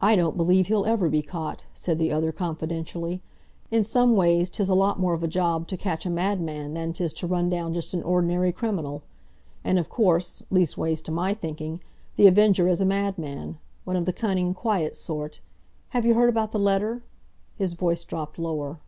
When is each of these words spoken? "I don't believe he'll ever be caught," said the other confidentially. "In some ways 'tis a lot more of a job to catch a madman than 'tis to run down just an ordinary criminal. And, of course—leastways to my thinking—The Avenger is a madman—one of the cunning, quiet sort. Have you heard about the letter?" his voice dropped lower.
"I 0.00 0.16
don't 0.16 0.38
believe 0.38 0.68
he'll 0.68 0.86
ever 0.86 1.10
be 1.10 1.20
caught," 1.20 1.66
said 1.74 1.98
the 1.98 2.10
other 2.10 2.32
confidentially. 2.32 3.20
"In 3.70 3.84
some 3.84 4.16
ways 4.16 4.48
'tis 4.48 4.70
a 4.70 4.74
lot 4.74 4.98
more 4.98 5.12
of 5.12 5.22
a 5.22 5.28
job 5.28 5.68
to 5.68 5.76
catch 5.76 6.06
a 6.06 6.08
madman 6.08 6.72
than 6.72 6.94
'tis 6.94 7.12
to 7.12 7.26
run 7.26 7.50
down 7.50 7.74
just 7.74 7.92
an 7.92 8.02
ordinary 8.04 8.52
criminal. 8.52 9.02
And, 9.64 9.78
of 9.78 9.90
course—leastways 9.90 11.02
to 11.02 11.12
my 11.12 11.34
thinking—The 11.34 12.26
Avenger 12.26 12.66
is 12.68 12.80
a 12.80 12.86
madman—one 12.86 13.96
of 13.96 14.06
the 14.06 14.14
cunning, 14.14 14.54
quiet 14.54 14.96
sort. 14.96 15.40
Have 15.90 16.06
you 16.06 16.14
heard 16.14 16.30
about 16.30 16.52
the 16.52 16.58
letter?" 16.58 17.02
his 17.54 17.74
voice 17.74 18.04
dropped 18.04 18.38
lower. 18.38 18.78